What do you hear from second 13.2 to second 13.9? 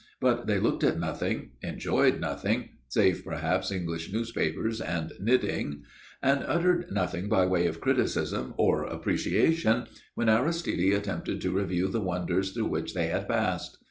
passed.